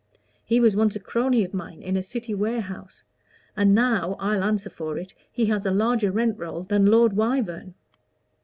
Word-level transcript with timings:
He 0.43 0.59
was 0.59 0.75
once 0.75 0.95
a 0.95 0.99
crony 0.99 1.43
of 1.43 1.53
mine 1.53 1.83
in 1.83 1.95
a 1.95 2.01
city 2.01 2.33
warehouse; 2.33 3.03
and 3.55 3.75
now, 3.75 4.15
I'll 4.19 4.41
answer 4.43 4.71
for 4.71 4.97
it, 4.97 5.13
he 5.31 5.45
has 5.45 5.63
a 5.63 5.69
larger 5.69 6.09
rent 6.09 6.39
roll 6.39 6.63
than 6.63 6.87
Lord 6.87 7.13
Wyvern. 7.13 7.75